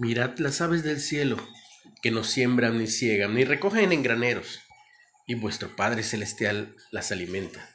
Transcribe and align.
Mirad 0.00 0.38
las 0.38 0.60
aves 0.60 0.84
del 0.84 1.00
cielo, 1.00 1.36
que 2.02 2.12
no 2.12 2.22
siembran 2.22 2.78
ni 2.78 2.86
ciegan, 2.86 3.34
ni 3.34 3.44
recogen 3.44 3.90
en 3.90 4.04
graneros, 4.04 4.60
y 5.26 5.34
vuestro 5.34 5.74
Padre 5.74 6.04
Celestial 6.04 6.76
las 6.92 7.10
alimenta. 7.10 7.68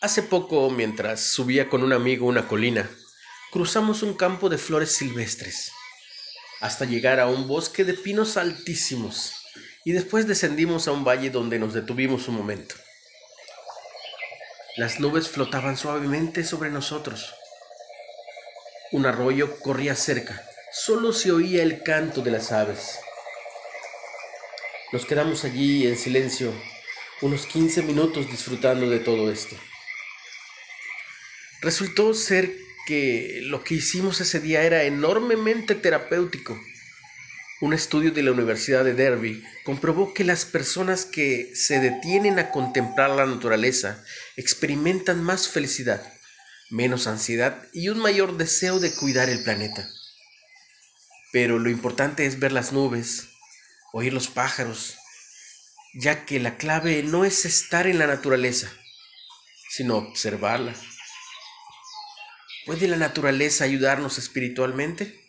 Hace 0.00 0.22
poco, 0.22 0.70
mientras 0.70 1.22
subía 1.22 1.68
con 1.68 1.82
un 1.82 1.92
amigo 1.92 2.28
una 2.28 2.46
colina, 2.46 2.88
cruzamos 3.50 4.04
un 4.04 4.14
campo 4.14 4.48
de 4.48 4.58
flores 4.58 4.92
silvestres, 4.92 5.72
hasta 6.60 6.84
llegar 6.84 7.18
a 7.18 7.26
un 7.26 7.48
bosque 7.48 7.82
de 7.82 7.94
pinos 7.94 8.36
altísimos, 8.36 9.32
y 9.84 9.90
después 9.90 10.28
descendimos 10.28 10.86
a 10.86 10.92
un 10.92 11.02
valle 11.02 11.30
donde 11.30 11.58
nos 11.58 11.74
detuvimos 11.74 12.28
un 12.28 12.36
momento. 12.36 12.76
Las 14.76 14.98
nubes 14.98 15.28
flotaban 15.28 15.76
suavemente 15.76 16.42
sobre 16.42 16.68
nosotros. 16.68 17.32
Un 18.90 19.06
arroyo 19.06 19.60
corría 19.60 19.94
cerca. 19.94 20.44
Solo 20.72 21.12
se 21.12 21.30
oía 21.30 21.62
el 21.62 21.84
canto 21.84 22.22
de 22.22 22.32
las 22.32 22.50
aves. 22.50 22.98
Nos 24.90 25.06
quedamos 25.06 25.44
allí 25.44 25.86
en 25.86 25.96
silencio 25.96 26.52
unos 27.22 27.46
15 27.46 27.82
minutos 27.82 28.28
disfrutando 28.28 28.90
de 28.90 28.98
todo 28.98 29.30
esto. 29.30 29.56
Resultó 31.60 32.12
ser 32.12 32.52
que 32.84 33.42
lo 33.42 33.62
que 33.62 33.74
hicimos 33.74 34.20
ese 34.20 34.40
día 34.40 34.64
era 34.64 34.82
enormemente 34.82 35.76
terapéutico. 35.76 36.58
Un 37.60 37.72
estudio 37.72 38.10
de 38.10 38.22
la 38.22 38.32
Universidad 38.32 38.84
de 38.84 38.94
Derby 38.94 39.44
comprobó 39.64 40.12
que 40.12 40.24
las 40.24 40.44
personas 40.44 41.04
que 41.04 41.52
se 41.54 41.78
detienen 41.78 42.38
a 42.40 42.50
contemplar 42.50 43.10
la 43.10 43.26
naturaleza 43.26 44.04
experimentan 44.36 45.22
más 45.22 45.48
felicidad, 45.48 46.02
menos 46.70 47.06
ansiedad 47.06 47.68
y 47.72 47.90
un 47.90 48.00
mayor 48.00 48.36
deseo 48.36 48.80
de 48.80 48.92
cuidar 48.92 49.28
el 49.28 49.44
planeta. 49.44 49.88
Pero 51.32 51.60
lo 51.60 51.70
importante 51.70 52.26
es 52.26 52.40
ver 52.40 52.50
las 52.50 52.72
nubes, 52.72 53.28
oír 53.92 54.12
los 54.12 54.26
pájaros, 54.26 54.96
ya 55.94 56.24
que 56.26 56.40
la 56.40 56.56
clave 56.56 57.04
no 57.04 57.24
es 57.24 57.44
estar 57.44 57.86
en 57.86 58.00
la 58.00 58.08
naturaleza, 58.08 58.72
sino 59.70 59.96
observarla. 59.96 60.74
¿Puede 62.66 62.88
la 62.88 62.96
naturaleza 62.96 63.62
ayudarnos 63.62 64.18
espiritualmente? 64.18 65.23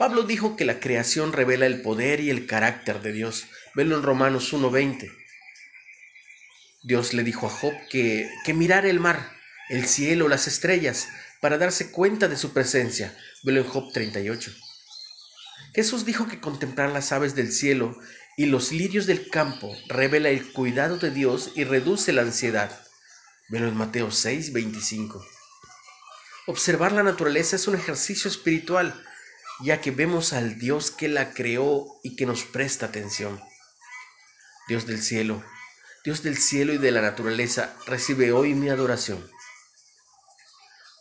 Pablo 0.00 0.22
dijo 0.22 0.56
que 0.56 0.64
la 0.64 0.80
creación 0.80 1.34
revela 1.34 1.66
el 1.66 1.82
poder 1.82 2.20
y 2.20 2.30
el 2.30 2.46
carácter 2.46 3.02
de 3.02 3.12
Dios. 3.12 3.44
Velo 3.74 3.98
en 3.98 4.02
Romanos 4.02 4.50
1.20. 4.50 5.14
Dios 6.82 7.12
le 7.12 7.22
dijo 7.22 7.46
a 7.46 7.50
Job 7.50 7.74
que, 7.90 8.26
que 8.46 8.54
mirara 8.54 8.88
el 8.88 8.98
mar, 8.98 9.30
el 9.68 9.84
cielo, 9.84 10.26
las 10.26 10.46
estrellas, 10.46 11.06
para 11.42 11.58
darse 11.58 11.90
cuenta 11.90 12.28
de 12.28 12.38
su 12.38 12.54
presencia. 12.54 13.14
Velo 13.42 13.60
en 13.60 13.66
Job 13.66 13.92
38. 13.92 14.50
Jesús 15.74 16.06
dijo 16.06 16.26
que 16.28 16.40
contemplar 16.40 16.88
las 16.88 17.12
aves 17.12 17.34
del 17.34 17.52
cielo 17.52 17.94
y 18.38 18.46
los 18.46 18.72
lirios 18.72 19.04
del 19.04 19.28
campo 19.28 19.76
revela 19.86 20.30
el 20.30 20.50
cuidado 20.54 20.96
de 20.96 21.10
Dios 21.10 21.50
y 21.56 21.64
reduce 21.64 22.14
la 22.14 22.22
ansiedad. 22.22 22.86
Velo 23.50 23.68
en 23.68 23.76
Mateo 23.76 24.08
6.25. 24.08 25.22
Observar 26.46 26.92
la 26.92 27.02
naturaleza 27.02 27.56
es 27.56 27.68
un 27.68 27.74
ejercicio 27.74 28.30
espiritual 28.30 29.04
ya 29.62 29.80
que 29.80 29.90
vemos 29.90 30.32
al 30.32 30.58
Dios 30.58 30.90
que 30.90 31.08
la 31.08 31.32
creó 31.32 31.86
y 32.02 32.16
que 32.16 32.26
nos 32.26 32.44
presta 32.44 32.86
atención. 32.86 33.40
Dios 34.68 34.86
del 34.86 35.02
cielo, 35.02 35.42
Dios 36.04 36.22
del 36.22 36.38
cielo 36.38 36.72
y 36.72 36.78
de 36.78 36.92
la 36.92 37.02
naturaleza, 37.02 37.74
recibe 37.86 38.32
hoy 38.32 38.54
mi 38.54 38.70
adoración. 38.70 39.30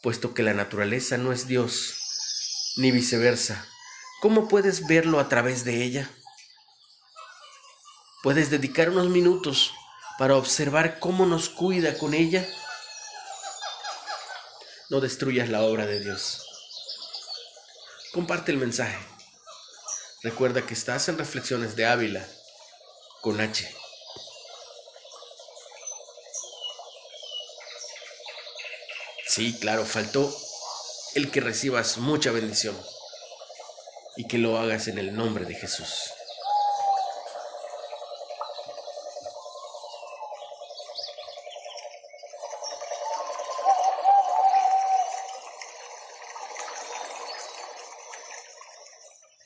Puesto 0.02 0.34
que 0.34 0.44
la 0.44 0.54
naturaleza 0.54 1.18
no 1.18 1.32
es 1.32 1.48
Dios, 1.48 2.74
ni 2.78 2.92
viceversa, 2.92 3.66
¿cómo 4.22 4.48
puedes 4.48 4.88
verlo 4.88 5.20
a 5.20 5.30
través 5.30 5.64
de 5.64 5.84
ella? 5.84 6.10
¿Puedes 8.24 8.50
dedicar 8.50 8.90
unos 8.90 9.10
minutos 9.10 9.74
para 10.18 10.36
observar 10.36 11.00
cómo 11.00 11.26
nos 11.26 11.48
cuida 11.48 11.98
con 11.98 12.14
ella? 12.14 12.46
No 14.90 15.00
destruyas 15.00 15.48
la 15.48 15.62
obra 15.62 15.86
de 15.86 16.00
Dios. 16.02 16.49
Comparte 18.12 18.52
el 18.52 18.58
mensaje. 18.58 18.98
Recuerda 20.24 20.66
que 20.66 20.74
estás 20.74 21.08
en 21.10 21.18
Reflexiones 21.18 21.76
de 21.76 21.86
Ávila 21.86 22.26
con 23.22 23.40
H. 23.40 23.70
Sí, 29.28 29.56
claro, 29.60 29.86
faltó 29.86 30.36
el 31.14 31.30
que 31.30 31.40
recibas 31.40 31.98
mucha 31.98 32.32
bendición 32.32 32.76
y 34.18 34.28
que 34.28 34.40
lo 34.40 34.58
hagas 34.58 34.88
en 34.88 34.98
el 34.98 35.16
nombre 35.16 35.46
de 35.46 35.54
Jesús. 35.54 36.12